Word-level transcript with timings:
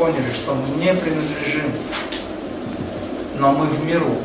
поняли, 0.00 0.32
что 0.34 0.54
мы 0.54 0.82
не 0.82 0.94
принадлежим, 0.94 1.70
но 3.38 3.52
мы 3.52 3.66
в 3.66 3.84
миру, 3.84 4.16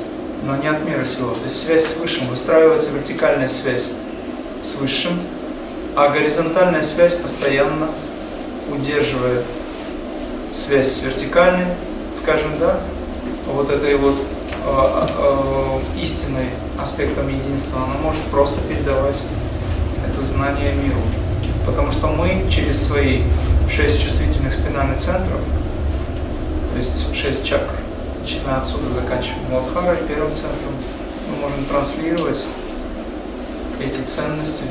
но 0.44 0.56
не 0.56 0.70
от 0.70 0.86
мира 0.86 1.04
сего. 1.04 1.34
То 1.34 1.44
есть 1.44 1.66
связь 1.66 1.84
с 1.84 1.98
Высшим, 1.98 2.28
выстраивается 2.28 2.94
вертикальная 2.94 3.50
связь 3.50 3.90
с 4.64 4.76
Высшим, 4.78 5.20
а 5.94 6.08
горизонтальная 6.08 6.82
связь 6.82 7.16
постоянно 7.16 7.90
удерживает 8.74 9.44
связь 10.54 10.88
с 10.94 11.04
вертикальной, 11.04 11.66
скажем, 12.24 12.52
да, 12.58 12.80
вот 13.46 13.70
этой 13.70 13.96
вот 13.98 14.16
э, 14.66 15.08
э, 15.18 16.02
истинной 16.02 16.48
аспектом 16.80 17.28
единства, 17.28 17.84
она 17.84 17.96
может 18.02 18.22
просто 18.32 18.62
передавать 18.62 19.22
это 20.08 20.24
знание 20.24 20.72
миру. 20.74 21.02
Потому 21.66 21.92
что 21.92 22.08
мы 22.08 22.46
через 22.50 22.82
свои 22.82 23.24
шесть 23.70 24.02
чувствительных 24.02 24.54
спинальных 24.54 24.98
центров, 24.98 25.42
то 26.76 26.80
есть 26.80 27.16
шесть 27.16 27.46
чакр, 27.46 27.74
начиная 28.20 28.58
отсюда, 28.58 28.92
заканчивая 28.94 29.40
Младхарой, 29.50 29.98
первым 30.10 30.36
центром, 30.36 30.76
мы 31.30 31.38
можем 31.38 31.64
транслировать 31.68 32.44
эти 33.80 34.06
ценности, 34.06 34.66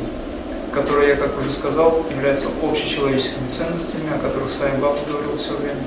которые, 0.75 1.09
я 1.09 1.17
как 1.17 1.39
уже 1.41 1.51
сказал, 1.51 2.05
являются 2.15 2.49
общечеловеческими 2.63 3.49
ценностями, 3.49 4.15
о 4.15 4.19
которых 4.19 4.51
Сами 4.51 4.79
Баба 4.83 4.99
говорил 5.09 5.39
все 5.39 5.57
время. 5.57 5.81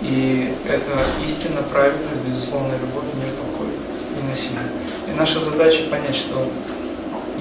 И 0.00 0.54
это 0.66 1.04
истина, 1.26 1.62
праведность, 1.70 2.20
безусловная 2.26 2.78
любовь, 2.78 3.04
мир, 3.16 3.28
покой 3.28 3.68
и 4.18 4.26
насилие. 4.26 4.60
И 5.06 5.18
наша 5.18 5.42
задача 5.42 5.82
понять, 5.90 6.16
что 6.16 6.50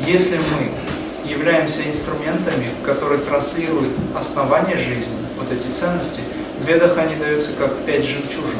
если 0.06 0.36
мы 0.36 1.32
являемся 1.32 1.90
инструментами, 1.90 2.72
которые 2.86 3.22
транслируют 3.22 3.94
основание 4.14 4.76
жизни, 4.76 5.16
вот 5.38 5.50
эти 5.50 5.72
ценности, 5.72 6.20
ведах 6.66 6.98
они 6.98 7.16
даются 7.16 7.52
как 7.58 7.76
пять 7.86 8.06
жемчужин, 8.06 8.60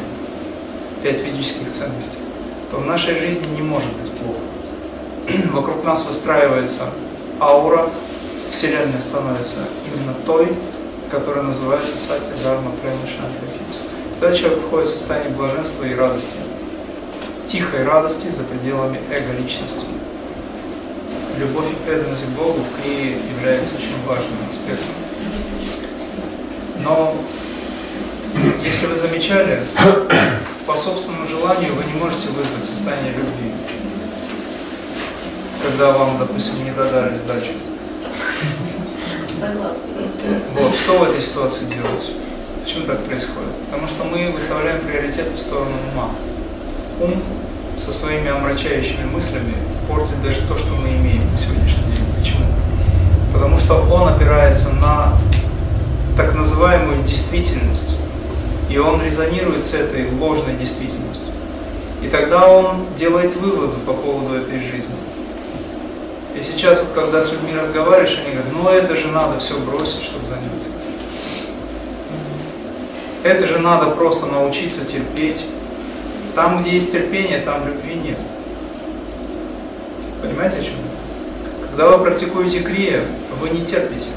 пять 1.02 1.20
ведических 1.20 1.70
ценностей, 1.70 2.18
то 2.70 2.78
в 2.78 2.86
нашей 2.86 3.18
жизни 3.18 3.46
не 3.54 3.62
может 3.62 3.92
быть 3.94 4.12
плохо. 4.12 5.48
Вокруг 5.52 5.84
нас 5.84 6.04
выстраивается 6.06 6.84
аура, 7.40 7.88
Вселенная 8.50 9.02
становится 9.02 9.60
именно 9.86 10.14
той, 10.24 10.48
которая 11.10 11.44
называется 11.44 11.98
Сатья 11.98 12.34
Дharma 12.36 12.72
Према 12.80 13.06
Шанти 13.06 13.56
Тогда 14.20 14.34
человек 14.34 14.60
входит 14.60 14.86
в 14.86 14.90
состояние 14.90 15.30
блаженства 15.30 15.84
и 15.84 15.94
радости, 15.94 16.36
тихой 17.46 17.84
радости 17.84 18.28
за 18.28 18.44
пределами 18.44 19.00
эго-личности 19.10 19.86
любовь 21.38 21.66
и 21.70 21.88
преданность 21.88 22.24
к 22.24 22.28
Богу 22.28 22.58
в 22.60 22.82
Крие 22.82 23.16
является 23.36 23.74
очень 23.74 23.94
важным 24.06 24.38
аспектом. 24.48 24.94
Но 26.82 27.14
если 28.66 28.86
вы 28.86 28.96
замечали, 28.96 29.60
по 30.66 30.76
собственному 30.76 31.28
желанию 31.28 31.72
вы 31.74 31.84
не 31.84 32.00
можете 32.00 32.28
вызвать 32.30 32.64
состояние 32.64 33.12
любви, 33.12 33.52
когда 35.62 35.92
вам, 35.92 36.18
допустим, 36.18 36.64
не 36.64 36.72
додали 36.72 37.16
сдачу. 37.16 37.52
Согласна. 39.38 39.82
Вот, 40.58 40.74
что 40.74 40.98
в 40.98 41.02
этой 41.04 41.22
ситуации 41.22 41.66
делать? 41.66 42.10
Почему 42.64 42.86
так 42.86 43.04
происходит? 43.04 43.52
Потому 43.70 43.86
что 43.86 44.02
мы 44.04 44.32
выставляем 44.32 44.80
приоритеты 44.80 45.32
в 45.36 45.38
сторону 45.38 45.70
ума. 45.92 46.10
Ум 47.00 47.22
со 47.76 47.92
своими 47.92 48.28
омрачающими 48.30 49.04
мыслями 49.04 49.54
портит 49.88 50.20
даже 50.24 50.40
то, 50.48 50.58
что 50.58 50.74
мы 50.82 50.88
имеем 50.88 51.30
на 51.30 51.38
сегодняшний 51.38 51.84
день. 51.84 52.06
Почему? 52.18 52.46
Потому 53.32 53.58
что 53.58 53.74
он 53.82 54.08
опирается 54.08 54.72
на 54.72 55.16
так 56.16 56.34
называемую 56.34 57.04
действительность, 57.04 57.94
и 58.68 58.78
он 58.78 59.02
резонирует 59.02 59.64
с 59.64 59.74
этой 59.74 60.10
ложной 60.10 60.54
действительностью. 60.54 61.32
И 62.02 62.08
тогда 62.08 62.48
он 62.48 62.86
делает 62.96 63.34
выводы 63.36 63.78
по 63.86 63.92
поводу 63.92 64.34
этой 64.34 64.60
жизни. 64.60 64.94
И 66.38 66.42
сейчас 66.42 66.82
вот 66.82 66.92
когда 66.92 67.22
с 67.22 67.32
людьми 67.32 67.52
разговариваешь, 67.58 68.18
они 68.18 68.34
говорят, 68.34 68.52
ну 68.52 68.68
это 68.68 68.96
же 68.96 69.08
надо 69.08 69.38
все 69.38 69.58
бросить, 69.58 70.02
чтобы 70.02 70.26
заняться. 70.26 70.68
Это 73.22 73.46
же 73.46 73.58
надо 73.58 73.90
просто 73.92 74.26
научиться 74.26 74.84
терпеть. 74.84 75.46
Там, 76.34 76.62
где 76.62 76.72
есть 76.72 76.92
терпение, 76.92 77.40
там 77.40 77.66
любви 77.66 77.94
нет. 77.94 78.18
Понимаете, 80.20 80.58
о 80.58 80.62
чем 80.62 80.74
Когда 81.70 81.88
вы 81.96 82.04
практикуете 82.04 82.60
крия, 82.60 83.00
вы 83.40 83.50
не 83.50 83.64
терпите. 83.64 84.08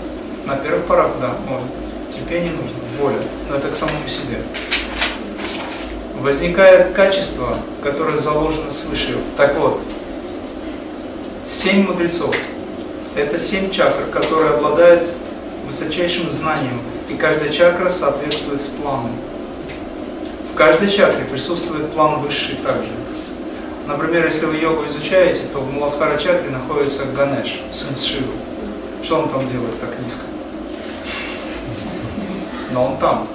На 0.45 0.57
первых 0.57 0.85
порах, 0.85 1.11
да, 1.21 1.33
может. 1.47 1.67
Терпение 2.11 2.51
нужно, 2.51 2.77
воля, 2.99 3.19
но 3.49 3.57
это 3.57 3.69
к 3.69 3.75
самому 3.75 4.07
себе. 4.07 4.39
Возникает 6.19 6.93
качество, 6.93 7.55
которое 7.83 8.17
заложено 8.17 8.71
свыше. 8.71 9.17
Так 9.37 9.57
вот, 9.57 9.79
семь 11.47 11.85
мудрецов– 11.85 12.35
это 13.15 13.39
семь 13.39 13.69
чакр, 13.69 14.05
которые 14.11 14.51
обладают 14.51 15.03
высочайшим 15.65 16.29
знанием, 16.29 16.81
и 17.09 17.13
каждая 17.13 17.49
чакра 17.49 17.89
соответствует 17.89 18.59
с 18.59 18.67
планом. 18.67 19.11
В 20.51 20.55
каждой 20.57 20.89
чакре 20.89 21.25
присутствует 21.25 21.91
план 21.91 22.19
высший 22.21 22.55
также. 22.55 22.89
Например, 23.87 24.25
если 24.25 24.45
вы 24.47 24.57
йогу 24.57 24.85
изучаете, 24.87 25.43
то 25.53 25.59
в 25.59 25.73
Муладхара 25.73 26.17
чакре 26.17 26.49
находится 26.49 27.05
Ганеш, 27.05 27.61
сын 27.71 27.95
Шивы. 27.95 28.33
Что 29.01 29.19
он 29.19 29.29
там 29.29 29.49
делает 29.49 29.79
так 29.79 29.89
низко? 30.03 30.21
Но 32.71 32.85
он 32.85 32.97
там. 32.97 33.27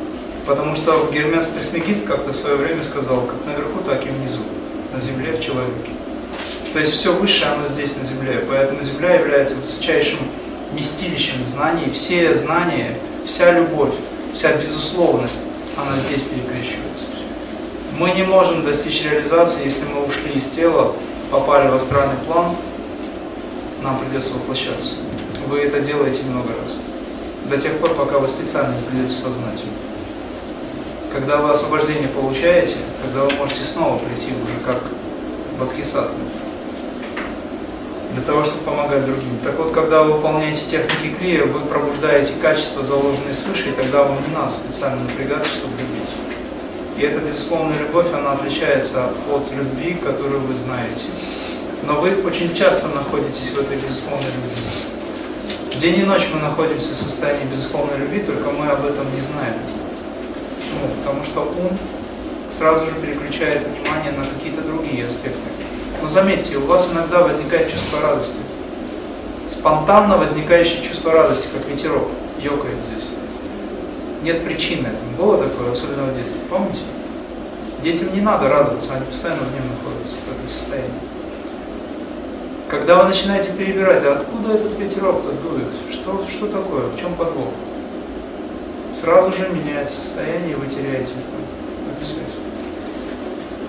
Потому 0.46 0.74
что 0.74 1.08
Гермес 1.12 1.48
Трисмегист 1.48 2.06
как-то 2.06 2.32
в 2.32 2.36
свое 2.36 2.56
время 2.56 2.82
сказал, 2.82 3.22
как 3.22 3.46
наверху, 3.46 3.80
так 3.86 4.04
и 4.06 4.10
внизу, 4.10 4.40
на 4.92 5.00
земле, 5.00 5.36
в 5.36 5.40
человеке. 5.40 5.90
То 6.72 6.80
есть 6.80 6.92
все 6.92 7.12
высшее, 7.12 7.52
оно 7.52 7.66
здесь, 7.66 7.96
на 7.96 8.04
земле. 8.04 8.44
Поэтому 8.48 8.82
земля 8.82 9.14
является 9.14 9.56
высочайшим 9.56 10.18
местилищем 10.72 11.44
знаний. 11.44 11.90
Все 11.92 12.34
знания, 12.34 12.98
вся 13.24 13.52
любовь, 13.52 13.94
вся 14.34 14.56
безусловность, 14.56 15.38
она 15.76 15.96
здесь 15.96 16.22
перекрещивается. 16.22 17.06
Мы 17.98 18.10
не 18.10 18.24
можем 18.24 18.64
достичь 18.64 19.04
реализации, 19.04 19.64
если 19.64 19.86
мы 19.86 20.04
ушли 20.04 20.32
из 20.32 20.48
тела, 20.50 20.94
попали 21.30 21.68
в 21.68 21.74
астральный 21.74 22.16
план, 22.26 22.56
нам 23.82 23.98
придется 23.98 24.34
воплощаться. 24.34 24.94
Вы 25.46 25.60
это 25.60 25.80
делаете 25.80 26.22
много 26.24 26.48
раз. 26.48 26.76
До 27.44 27.58
тех 27.58 27.78
пор, 27.78 27.90
пока 27.94 28.18
вы 28.18 28.26
специально 28.26 28.74
не 28.74 28.82
придете 28.82 29.12
сознание. 29.12 29.66
Когда 31.12 31.36
вы 31.38 31.50
освобождение 31.50 32.08
получаете, 32.08 32.76
тогда 33.02 33.24
вы 33.24 33.34
можете 33.34 33.64
снова 33.64 33.98
прийти 33.98 34.32
уже 34.32 34.64
как 34.64 34.82
бодхисаттва. 35.58 36.16
Для 38.12 38.22
того, 38.22 38.44
чтобы 38.44 38.62
помогать 38.62 39.04
другим. 39.04 39.38
Так 39.44 39.58
вот, 39.58 39.72
когда 39.72 40.04
вы 40.04 40.14
выполняете 40.14 40.60
техники 40.70 41.14
крия, 41.18 41.44
вы 41.44 41.60
пробуждаете 41.60 42.32
качества, 42.40 42.82
заложенные 42.82 43.34
свыше, 43.34 43.70
и 43.70 43.72
тогда 43.72 44.04
вам 44.04 44.18
не 44.26 44.34
надо 44.34 44.52
специально 44.52 45.02
напрягаться, 45.02 45.48
чтобы 45.50 45.74
любить. 45.78 46.08
И 46.96 47.02
эта 47.02 47.20
безусловная 47.20 47.78
любовь, 47.78 48.06
она 48.14 48.32
отличается 48.32 49.10
от 49.30 49.52
любви, 49.52 49.94
которую 49.94 50.40
вы 50.42 50.54
знаете. 50.54 51.08
Но 51.82 52.00
вы 52.00 52.16
очень 52.24 52.54
часто 52.54 52.88
находитесь 52.88 53.50
в 53.50 53.60
этой 53.60 53.76
безусловной 53.76 54.30
любви. 54.30 54.62
День 55.78 56.00
и 56.00 56.02
ночь 56.04 56.28
мы 56.32 56.40
находимся 56.40 56.94
в 56.94 56.96
состоянии 56.96 57.44
безусловной 57.44 57.98
любви, 57.98 58.20
только 58.20 58.50
мы 58.50 58.66
об 58.68 58.84
этом 58.84 59.12
не 59.14 59.20
знаем. 59.20 59.54
Почему? 60.56 60.94
Потому 60.98 61.24
что 61.24 61.40
ум 61.40 61.78
сразу 62.50 62.86
же 62.86 62.92
переключает 62.92 63.66
внимание 63.66 64.12
на 64.12 64.26
какие-то 64.26 64.62
другие 64.62 65.06
аспекты. 65.06 65.38
Но 66.00 66.08
заметьте, 66.08 66.56
у 66.56 66.66
вас 66.66 66.90
иногда 66.92 67.22
возникает 67.22 67.70
чувство 67.70 68.00
радости. 68.00 68.40
Спонтанно 69.48 70.16
возникающее 70.16 70.82
чувство 70.82 71.12
радости, 71.12 71.48
как 71.52 71.66
ветерок, 71.68 72.08
ёкает 72.38 72.78
здесь 72.82 73.04
нет 74.24 74.42
причины 74.42 74.88
этому. 74.88 75.16
Было 75.16 75.38
такое, 75.38 75.72
особенно 75.72 76.04
в 76.04 76.16
детстве, 76.16 76.40
помните? 76.50 76.80
Детям 77.82 78.12
не 78.14 78.22
надо 78.22 78.48
радоваться, 78.48 78.94
они 78.94 79.04
постоянно 79.04 79.42
в 79.42 79.52
нем 79.52 79.68
находятся, 79.68 80.14
в 80.14 80.32
этом 80.32 80.48
состоянии. 80.48 80.90
Когда 82.68 83.02
вы 83.02 83.08
начинаете 83.08 83.52
перебирать, 83.52 84.02
а 84.04 84.18
откуда 84.18 84.54
этот 84.54 84.78
ветерок-то 84.78 85.32
дует? 85.32 85.68
Что, 85.92 86.24
что 86.30 86.46
такое? 86.48 86.88
В 86.88 86.98
чем 86.98 87.14
подвох? 87.14 87.52
Сразу 88.92 89.32
же 89.32 89.48
меняется 89.50 90.00
состояние, 90.00 90.52
и 90.52 90.54
вы 90.54 90.66
теряете 90.66 91.12
эту 91.94 92.06
связь. 92.06 92.24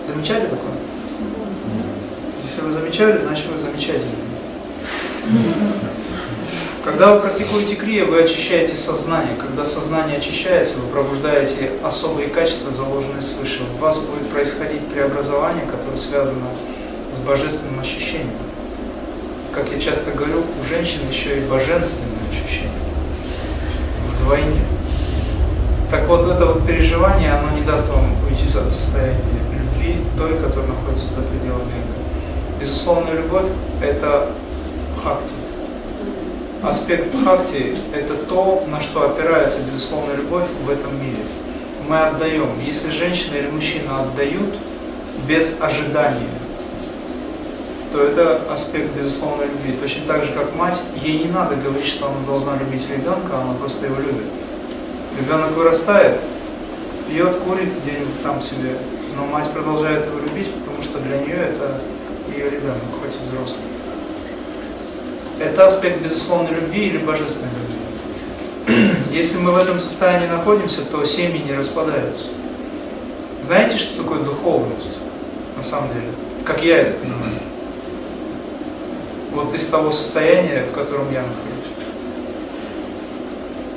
Замечали 0.08 0.46
такое? 0.46 0.72
Если 2.44 2.62
вы 2.62 2.72
замечали, 2.72 3.18
значит 3.18 3.48
вы 3.48 3.60
замечательны. 3.60 4.16
Когда 6.86 7.16
вы 7.16 7.22
практикуете 7.22 7.76
крия, 7.76 8.06
вы 8.06 8.22
очищаете 8.22 8.78
сознание. 8.78 9.36
Когда 9.42 9.66
сознание 9.66 10.18
очищается, 10.18 10.78
вы 10.78 10.88
пробуждаете 10.90 11.72
особые 11.84 12.30
качества, 12.30 12.72
заложенные 12.72 13.24
свыше. 13.24 13.64
У 13.76 13.82
вас 13.82 13.98
будет 13.98 14.30
происходить 14.30 14.86
преобразование, 14.88 15.66
которое 15.66 15.98
связано 15.98 16.48
с 17.12 17.18
божественным 17.18 17.80
ощущением. 17.80 18.30
Как 19.56 19.72
я 19.72 19.80
часто 19.80 20.12
говорю, 20.12 20.44
у 20.62 20.66
женщин 20.68 21.00
еще 21.10 21.38
и 21.38 21.46
божественное 21.46 22.12
ощущение. 22.30 22.72
Вдвойне. 24.12 24.60
Так 25.90 26.10
вот, 26.10 26.30
это 26.30 26.46
вот 26.48 26.68
переживание, 26.68 27.32
оно 27.32 27.58
не 27.58 27.64
даст 27.64 27.88
вам 27.90 28.12
уйти 28.28 28.46
от 28.58 28.70
состояния 28.70 29.16
любви, 29.54 29.96
той, 30.18 30.38
которая 30.40 30.68
находится 30.68 31.08
за 31.08 31.22
пределами 31.22 31.72
эго. 31.72 32.60
Безусловная 32.60 33.14
любовь– 33.14 33.46
это 33.82 34.28
хакти. 35.02 35.34
Аспект 36.62 37.16
бхакти– 37.16 37.76
это 37.96 38.14
то, 38.28 38.66
на 38.70 38.82
что 38.82 39.10
опирается 39.10 39.62
безусловная 39.62 40.18
любовь 40.18 40.48
в 40.66 40.70
этом 40.70 41.02
мире. 41.02 41.24
Мы 41.88 41.98
отдаем. 41.98 42.50
Если 42.66 42.90
женщина 42.90 43.36
или 43.36 43.48
мужчина 43.48 44.02
отдают 44.02 44.56
без 45.30 45.62
ожидания, 45.62 46.28
то 47.96 48.04
это 48.04 48.42
аспект 48.52 48.94
безусловной 48.94 49.46
любви. 49.46 49.72
Точно 49.82 50.06
так 50.06 50.26
же, 50.26 50.34
как 50.34 50.54
мать, 50.56 50.82
ей 51.02 51.20
не 51.20 51.32
надо 51.32 51.56
говорить, 51.56 51.88
что 51.88 52.08
она 52.08 52.18
должна 52.28 52.58
любить 52.58 52.90
ребенка, 52.90 53.40
она 53.42 53.54
просто 53.54 53.86
его 53.86 53.96
любит. 53.96 54.26
Ребенок 55.18 55.52
вырастает, 55.52 56.20
пьет, 57.08 57.38
курит 57.38 57.70
где-нибудь 57.82 58.22
там 58.22 58.42
себе, 58.42 58.76
но 59.16 59.26
мать 59.28 59.50
продолжает 59.52 60.08
его 60.08 60.20
любить, 60.20 60.54
потому 60.56 60.84
что 60.84 61.00
для 61.00 61.20
нее 61.20 61.38
это 61.38 61.80
ее 62.36 62.50
ребенок, 62.50 62.82
хоть 63.02 63.16
и 63.16 63.30
взрослый. 63.30 63.64
Это 65.40 65.66
аспект 65.66 66.02
безусловной 66.02 66.52
любви 66.52 66.88
или 66.88 66.98
божественной 66.98 67.50
любви. 68.68 68.96
Если 69.14 69.38
мы 69.38 69.54
в 69.54 69.58
этом 69.58 69.80
состоянии 69.80 70.28
находимся, 70.28 70.82
то 70.82 71.06
семьи 71.06 71.42
не 71.46 71.54
распадаются. 71.54 72.26
Знаете, 73.42 73.78
что 73.78 74.04
такое 74.04 74.20
духовность 74.20 74.98
на 75.56 75.64
самом 75.64 75.94
деле? 75.94 76.12
Как 76.44 76.62
я 76.62 76.80
это 76.80 76.94
понимаю 77.00 77.45
вот 79.36 79.54
из 79.54 79.68
того 79.68 79.92
состояния, 79.92 80.64
в 80.64 80.74
котором 80.74 81.12
я 81.12 81.22
нахожусь. 81.22 81.76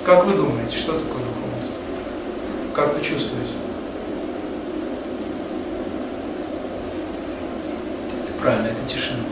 Как 0.05 0.25
вы 0.25 0.35
думаете, 0.35 0.77
что 0.77 0.93
такое 0.93 1.19
духовность? 1.19 1.75
Как 2.75 2.97
вы 2.97 3.05
чувствуете? 3.05 3.53
Правильно, 8.41 8.69
это 8.69 8.89
тишина. 8.89 9.19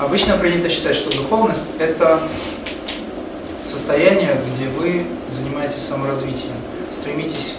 Обычно 0.00 0.36
принято 0.36 0.68
считать, 0.68 0.96
что 0.96 1.16
духовность– 1.16 1.68
это 1.78 2.20
состояние, 3.64 4.36
где 4.54 4.68
вы 4.68 5.06
занимаетесь 5.30 5.82
саморазвитием, 5.82 6.56
стремитесь 6.90 7.54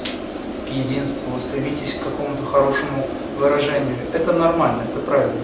к 0.69 0.71
единству, 0.71 1.39
стремитесь 1.39 1.95
к 1.95 2.03
какому-то 2.03 2.45
хорошему 2.45 3.07
выражению. 3.37 3.97
Это 4.13 4.33
нормально, 4.33 4.83
это 4.89 4.99
правильно. 4.99 5.41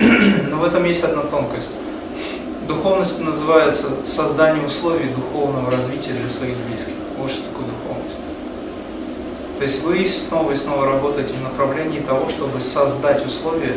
Но 0.50 0.56
в 0.56 0.64
этом 0.64 0.84
есть 0.84 1.04
одна 1.04 1.22
тонкость. 1.22 1.72
Духовность 2.66 3.20
называется 3.20 3.90
создание 4.04 4.64
условий 4.64 5.04
духовного 5.04 5.70
развития 5.70 6.12
для 6.12 6.28
своих 6.28 6.56
близких. 6.68 6.94
Вот 7.18 7.30
что 7.30 7.42
такое 7.42 7.66
духовность. 7.66 8.18
То 9.58 9.64
есть 9.64 9.82
вы 9.84 10.08
снова 10.08 10.52
и 10.52 10.56
снова 10.56 10.86
работаете 10.86 11.32
в 11.34 11.42
направлении 11.42 12.00
того, 12.00 12.28
чтобы 12.28 12.60
создать 12.60 13.26
условия 13.26 13.74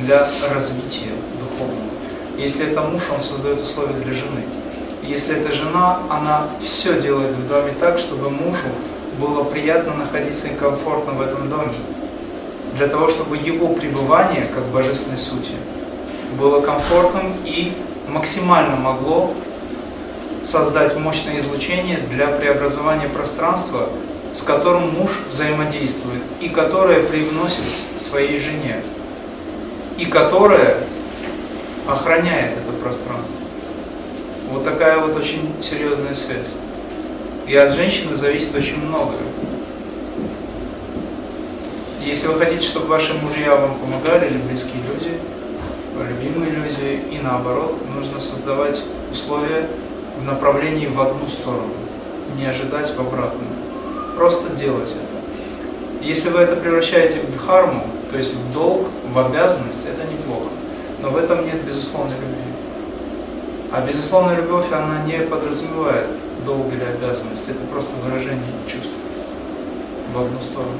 для 0.00 0.30
развития 0.52 1.12
духовного. 1.40 1.90
Если 2.36 2.70
это 2.70 2.82
муж, 2.82 3.02
он 3.12 3.20
создает 3.20 3.62
условия 3.62 3.94
для 3.94 4.12
жены. 4.12 4.44
Если 5.02 5.38
это 5.38 5.52
жена, 5.52 6.00
она 6.10 6.48
все 6.60 7.00
делает 7.00 7.34
в 7.34 7.48
доме 7.48 7.72
так, 7.78 7.98
чтобы 7.98 8.28
мужу 8.28 8.68
было 9.18 9.44
приятно 9.44 9.94
находиться 9.94 10.48
и 10.48 10.54
комфортно 10.54 11.12
в 11.12 11.20
этом 11.20 11.48
доме 11.48 11.72
для 12.76 12.88
того, 12.88 13.08
чтобы 13.08 13.36
его 13.36 13.68
пребывание, 13.68 14.46
как 14.54 14.64
божественной 14.66 15.18
сути, 15.18 15.52
было 16.38 16.60
комфортным 16.60 17.32
и 17.44 17.72
максимально 18.08 18.76
могло 18.76 19.32
создать 20.42 20.96
мощное 20.96 21.38
излучение 21.40 21.98
для 22.10 22.28
преобразования 22.28 23.08
пространства, 23.08 23.88
с 24.32 24.42
которым 24.42 24.90
муж 24.90 25.10
взаимодействует, 25.30 26.22
и 26.40 26.48
которое 26.48 27.02
привносит 27.02 27.64
своей 27.98 28.38
жене, 28.38 28.82
и 29.98 30.04
которое 30.04 30.76
охраняет 31.88 32.52
это 32.58 32.72
пространство. 32.82 33.38
Вот 34.50 34.64
такая 34.64 34.98
вот 34.98 35.16
очень 35.16 35.52
серьезная 35.62 36.14
связь. 36.14 36.52
И 37.46 37.54
от 37.54 37.72
женщины 37.74 38.16
зависит 38.16 38.54
очень 38.54 38.84
многое. 38.84 39.20
Если 42.04 42.26
вы 42.28 42.38
хотите, 42.38 42.62
чтобы 42.62 42.86
ваши 42.86 43.14
мужья 43.14 43.54
вам 43.54 43.76
помогали, 43.78 44.26
или 44.26 44.38
близкие 44.38 44.82
люди, 44.82 45.18
любимые 45.96 46.50
люди, 46.50 47.02
и 47.10 47.20
наоборот, 47.22 47.76
нужно 47.94 48.20
создавать 48.20 48.82
условия 49.12 49.68
в 50.18 50.24
направлении 50.24 50.86
в 50.86 51.00
одну 51.00 51.26
сторону, 51.28 51.72
не 52.36 52.46
ожидать 52.46 52.92
в 52.94 53.00
обратную. 53.00 53.50
Просто 54.16 54.54
делать 54.56 54.90
это. 54.90 56.04
Если 56.04 56.30
вы 56.30 56.40
это 56.40 56.56
превращаете 56.56 57.20
в 57.20 57.34
дхарму, 57.34 57.84
то 58.10 58.18
есть 58.18 58.34
в 58.34 58.52
долг, 58.52 58.88
в 59.12 59.18
обязанность, 59.18 59.86
это 59.86 60.02
неплохо. 60.12 60.50
Но 61.02 61.10
в 61.10 61.16
этом 61.16 61.44
нет 61.44 61.62
безусловной 61.64 62.14
любви. 62.14 62.55
А 63.72 63.86
безусловная 63.86 64.36
любовь, 64.36 64.70
она 64.72 65.02
не 65.04 65.18
подразумевает 65.26 66.06
долг 66.44 66.66
или 66.72 66.84
обязанность. 66.84 67.48
Это 67.48 67.60
просто 67.72 67.92
выражение 68.04 68.52
чувств 68.66 68.92
в 70.14 70.18
одну 70.18 70.40
сторону. 70.40 70.78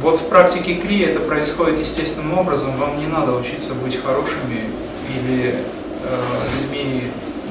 Вот 0.00 0.18
в 0.18 0.28
практике 0.28 0.76
кри 0.76 1.00
это 1.02 1.20
происходит 1.20 1.78
естественным 1.78 2.36
образом. 2.36 2.74
Вам 2.76 2.98
не 2.98 3.06
надо 3.06 3.32
учиться 3.32 3.74
быть 3.74 4.02
хорошими 4.02 4.70
или 5.08 5.54
э, 6.02 6.18
людьми 6.60 7.04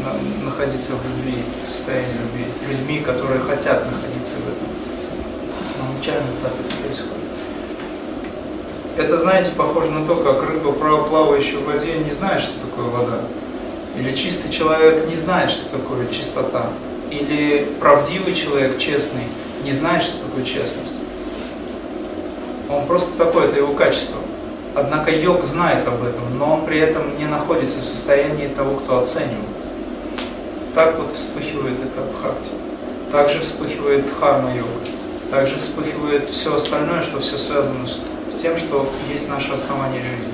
на, 0.04 0.46
находиться 0.46 0.94
в 0.94 1.04
любви, 1.06 1.42
в 1.64 1.68
состоянии 1.68 2.12
любви, 2.12 2.46
людьми, 2.70 3.00
которые 3.00 3.40
хотят 3.40 3.86
находиться 3.90 4.36
в 4.36 4.50
этом. 4.50 4.68
Нечаянно 5.98 6.28
так 6.44 6.52
это 6.60 6.76
происходит. 6.82 7.22
Это, 8.98 9.18
знаете, 9.18 9.52
похоже 9.56 9.92
на 9.92 10.06
то, 10.06 10.16
как 10.16 10.44
рыба, 10.50 10.74
плавающая 11.12 11.58
в 11.58 11.66
воде, 11.66 11.98
не 11.98 12.12
знает, 12.12 12.42
что 12.42 12.54
такое 12.66 12.86
вода. 12.86 13.20
Или 13.98 14.16
чистый 14.16 14.50
человек 14.50 15.10
не 15.10 15.18
знает, 15.18 15.52
что 15.52 15.78
такое 15.78 16.08
чистота. 16.08 16.68
Или 17.12 17.68
правдивый 17.82 18.34
человек, 18.34 18.80
честный, 18.80 19.26
не 19.66 19.74
знает, 19.74 20.04
что 20.04 20.24
такое 20.24 20.46
честность. 20.46 20.96
Он 22.70 22.86
просто 22.86 23.18
такой, 23.18 23.48
это 23.48 23.58
его 23.58 23.74
качество. 23.74 24.20
Однако 24.74 25.12
йог 25.12 25.44
знает 25.44 25.86
об 25.86 26.02
этом, 26.02 26.40
но 26.40 26.54
он 26.54 26.66
при 26.66 26.80
этом 26.80 27.18
не 27.20 27.26
находится 27.26 27.82
в 27.82 27.86
состоянии 27.86 28.48
того, 28.48 28.78
кто 28.78 29.00
оценивает. 29.00 29.36
Так 30.74 30.98
вот 30.98 31.14
вспыхивает 31.14 31.76
это 31.82 32.02
бхакти. 32.10 32.52
Также 33.12 33.42
вспыхивает 33.42 34.08
дхарма-йога. 34.08 34.70
Также 35.30 35.60
вспыхивает 35.60 36.30
все 36.30 36.56
остальное, 36.56 37.02
что 37.02 37.20
все 37.20 37.38
связано 37.38 37.86
с 38.30 38.36
тем, 38.36 38.58
что 38.58 38.90
есть 39.12 39.28
наше 39.28 39.52
основание 39.52 40.02
жизни. 40.02 40.31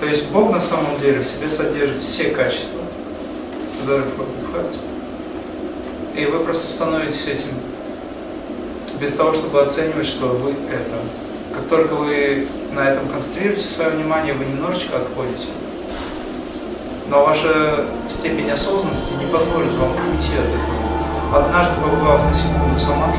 То 0.00 0.06
есть 0.06 0.30
Бог 0.30 0.50
на 0.50 0.60
самом 0.60 0.98
деле 1.00 1.20
в 1.20 1.26
себе 1.26 1.48
содержит 1.48 2.02
все 2.02 2.30
качества, 2.30 2.80
которые 3.80 4.06
входят. 4.06 4.74
И 6.14 6.24
вы 6.26 6.40
просто 6.40 6.70
становитесь 6.70 7.26
этим 7.26 7.48
без 9.00 9.12
того, 9.14 9.32
чтобы 9.32 9.60
оценивать, 9.62 10.06
что 10.06 10.26
вы 10.26 10.52
это. 10.52 10.96
Как 11.54 11.68
только 11.68 11.94
вы 11.94 12.46
на 12.72 12.90
этом 12.90 13.08
концентрируете 13.08 13.66
свое 13.66 13.90
внимание, 13.90 14.34
вы 14.34 14.44
немножечко 14.44 14.98
отходите. 14.98 15.48
Но 17.08 17.24
ваша 17.24 17.86
степень 18.08 18.50
осознанности 18.50 19.12
не 19.18 19.26
позволит 19.26 19.72
вам 19.72 19.92
уйти 19.92 20.32
от 20.34 20.46
этого. 20.46 21.44
Однажды 21.44 21.74
побывав 21.80 22.24
на 22.24 22.34
секунду 22.34 22.76
в 22.76 22.80
самадхи, 22.80 23.18